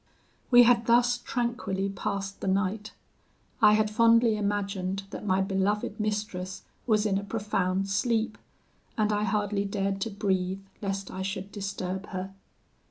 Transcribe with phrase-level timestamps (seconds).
[0.49, 2.91] "We had thus tranquilly passed the night.
[3.61, 8.39] I had fondly imagined that my beloved mistress was in a profound sleep,
[8.97, 12.33] and I hardly dared to breathe lest I should disturb her.